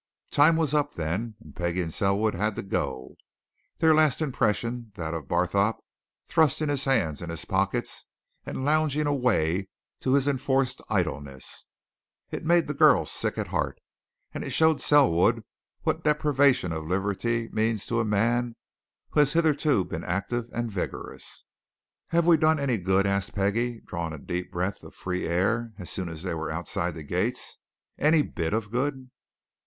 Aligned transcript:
Time 0.31 0.55
was 0.55 0.73
up, 0.73 0.93
then, 0.95 1.35
and 1.41 1.55
Peggie 1.55 1.83
and 1.83 1.93
Selwood 1.93 2.33
had 2.33 2.55
to 2.55 2.63
go 2.63 3.13
their 3.77 3.93
last 3.93 4.19
impression 4.19 4.91
that 4.95 5.13
of 5.13 5.27
Barthorpe 5.27 5.77
thrusting 6.25 6.69
his 6.69 6.85
hands 6.85 7.21
in 7.21 7.29
his 7.29 7.45
pockets 7.45 8.07
and 8.43 8.65
lounging 8.65 9.05
away 9.05 9.69
to 9.99 10.13
his 10.15 10.27
enforced 10.27 10.81
idleness. 10.89 11.67
It 12.31 12.43
made 12.43 12.65
the 12.65 12.73
girl 12.73 13.05
sick 13.05 13.37
at 13.37 13.49
heart, 13.49 13.79
and 14.33 14.43
it 14.43 14.49
showed 14.49 14.81
Selwood 14.81 15.43
what 15.83 16.03
deprivation 16.03 16.71
of 16.73 16.87
liberty 16.87 17.47
means 17.51 17.85
to 17.85 17.99
a 17.99 18.03
man 18.03 18.55
who 19.11 19.19
has 19.19 19.33
hitherto 19.33 19.85
been 19.85 20.03
active 20.03 20.49
and 20.51 20.71
vigorous. 20.71 21.45
"Have 22.07 22.25
we 22.25 22.37
done 22.37 22.57
any 22.59 22.79
good?" 22.79 23.05
asked 23.05 23.35
Peggie, 23.35 23.81
drawing 23.81 24.13
a 24.13 24.17
deep 24.17 24.51
breath 24.51 24.81
of 24.81 24.95
free 24.95 25.27
air 25.27 25.73
as 25.77 25.91
soon 25.91 26.09
as 26.09 26.23
they 26.23 26.33
were 26.33 26.49
outside 26.49 26.95
the 26.95 27.03
gates. 27.03 27.59
"Any 27.99 28.23
bit 28.23 28.55
of 28.55 28.71
good?" 28.71 29.11